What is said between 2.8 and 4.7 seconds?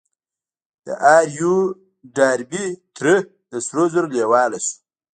تره د سرو زرو لېواله